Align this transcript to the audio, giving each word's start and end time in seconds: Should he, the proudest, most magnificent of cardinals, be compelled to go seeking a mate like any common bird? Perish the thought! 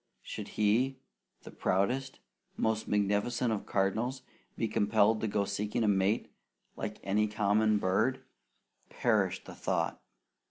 Should 0.23 0.47
he, 0.57 0.97
the 1.43 1.51
proudest, 1.51 2.17
most 2.57 2.87
magnificent 2.87 3.53
of 3.53 3.67
cardinals, 3.67 4.23
be 4.57 4.67
compelled 4.67 5.21
to 5.21 5.27
go 5.27 5.45
seeking 5.45 5.83
a 5.83 5.87
mate 5.87 6.31
like 6.75 6.97
any 7.03 7.27
common 7.27 7.77
bird? 7.77 8.23
Perish 8.89 9.43
the 9.43 9.53
thought! 9.53 10.01